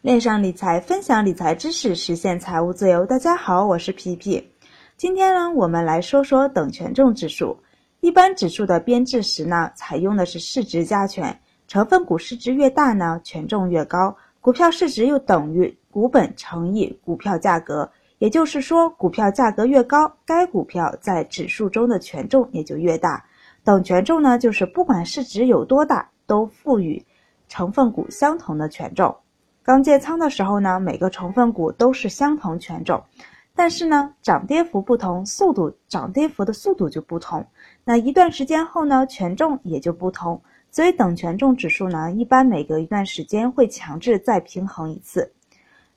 [0.00, 3.04] 恋上理财，分享理财知识，实现财务自由。
[3.04, 4.48] 大家好，我是皮皮。
[4.96, 7.58] 今天呢，我们来说说等权重指数。
[7.98, 14.16] 一般指数的编制时呢，采用的是市值加权，成分股市值越大呢，权重越高。
[14.40, 23.24] 股票市值又等于股本乘以股票价格，也就是说，股票价格越高，该股票在指数中的权重也就越大。
[23.64, 27.04] 等权重呢，就是不管市值有多大，都赋予
[27.48, 29.16] 成分股相同的权重。
[29.68, 33.04] 刚建仓的时候呢，每个成分股都是相同权重，
[33.54, 37.46] 但是呢，涨跌幅不同，速度涨跌幅的速度就不同。
[37.84, 40.40] 那一段时间后呢，权重也就不同。
[40.70, 45.30] 所以等权重指数呢，一般每隔一段时间会强制再平衡一次。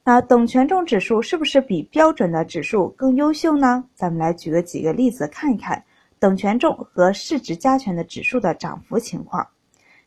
[0.04, 3.86] 那等权重指数是不是比标准的指数更优秀呢？
[3.96, 5.82] 咱们来举个几个例子看一看
[6.20, 9.48] 等权重和市值加权的指数的涨幅情况。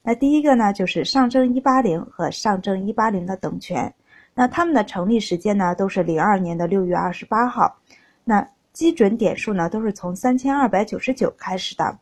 [0.06, 3.90] 那第一个呢，就是上证一八零和上证一八零的等权，
[4.34, 7.74] 那它们的成立时间呢，都是零二年的六月二十八号，
[8.22, 11.98] 那基准点数呢，都是从三千二百九十九开始的，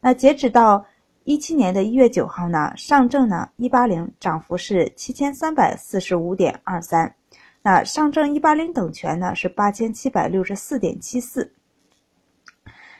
[0.00, 0.84] 那截止到
[1.22, 7.14] 一七年的一月九号呢，上证呢一八零涨幅是七千三百四十五点二三，
[7.62, 11.48] 那上证一八零等权呢是八千七百六十四点七四。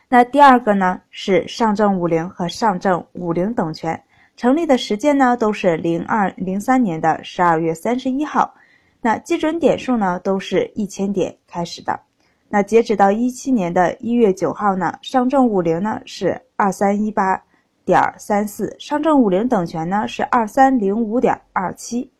[0.08, 4.00] 那第二个呢是上证五零和上证五零等权。
[4.36, 8.52] 成立的时间呢，都是零二零三年的十二月三十一号，
[9.00, 12.00] 那基准点数呢，都是一千点开始的。
[12.48, 17.42] 那截止到一七年的一月九号呢，上证五零呢是二三一八
[17.84, 22.10] 点三四，上证五零等权呢是二三零五点二七。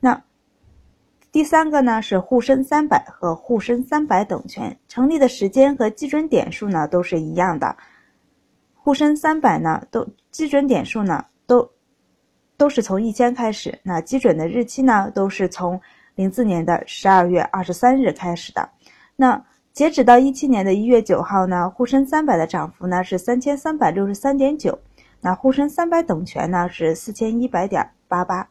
[0.00, 0.22] 那
[1.30, 7.76] 第三个呢是沪深三百和沪深三百等权，成立的时间和基准点数呢都是一样的。
[8.88, 11.70] 沪深三百呢，都基准点数呢，都
[12.56, 13.78] 都是从一千开始。
[13.82, 15.78] 那基准的日期呢，都是从
[16.14, 18.66] 零四年的十二月二十三日开始的。
[19.14, 24.78] 那截止到一七年的一月九号呢，沪深三百的涨幅呢是三千三百六十三点九。
[25.20, 28.48] 那沪深三百等权呢是四千一百点八八。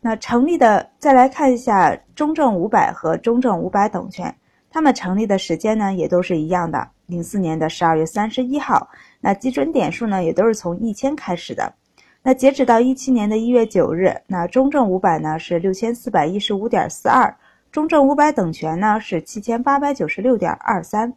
[0.00, 4.34] 那成立的再来看一下中证五百和中证五百等权，
[4.70, 8.88] 它们成立的时间呢也都是一样的，零四年的十二月三十一号。
[9.20, 11.74] 那基准点数呢，也都是从一千开始的。
[12.22, 17.36] 那截止到一七年的一月九日，那中证五百呢是六千四百一十五点四二，
[17.72, 21.12] 中证五百等权呢是七千八百九十六点二三。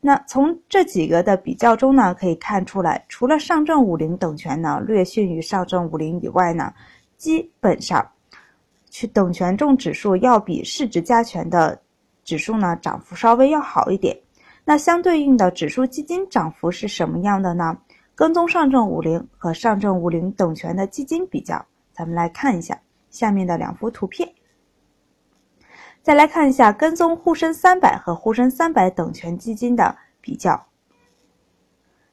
[0.00, 6.72] 那从这几个的比较中呢，可以看出来，除了上证五零等权呢略逊于上证五零以外呢，
[7.16, 8.06] 基本上
[8.88, 11.78] 去等权重指数要比市值加权的
[12.24, 14.16] 指数呢涨幅稍微要好一点。
[14.68, 17.78] 那相对应的指数基金涨幅是什么样的呢？
[18.16, 22.76] 跟踪上证五零和上证五零等权的基金比较，咱们来看一下
[23.08, 24.28] 下面的两幅图片。
[26.02, 30.66] 再来看一下跟踪沪深三百和沪深三百等权基金的比较。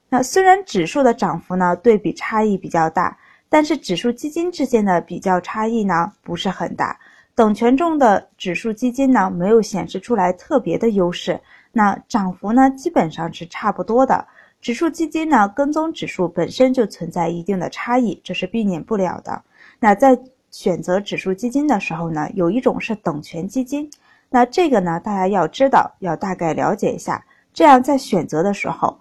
[0.09, 3.17] 那虽然指数的涨幅呢对比差异比较大，
[3.49, 6.99] 但是指数基金之间的比较差异呢不是很大。
[7.33, 11.41] 等权重的指数基金呢没有显示出来特别的优势。
[11.73, 14.25] 那涨幅呢，基本上是差不多的。
[14.61, 19.43] 指数基金呢，跟踪指数本身就存在一定的差异，这是避免不了的。
[19.79, 20.17] 那在
[20.51, 23.89] 选择指数基金的时候呢，有一种是等权基金，
[24.29, 28.97] 那这个呢，大家要知道，要大概了解一下，这样在选择的时候，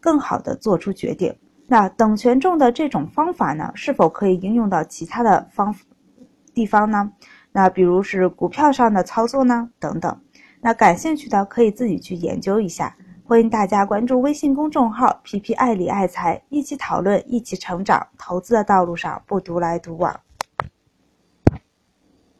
[0.00, 1.34] 更好的做出决定。
[1.66, 5.74] 那等权重的这种方法呢，是否可以应用到其他的方
[6.52, 7.12] 地方呢？
[7.52, 10.20] 那比如是股票上的操作呢，等等。
[10.60, 18.04] 那感兴趣的可以自己去研究一下，欢迎大家关注微信公众号“皮皮爱理爱财”，一起讨论，一起成长。
[18.18, 20.18] 投资的道路上不独来独往。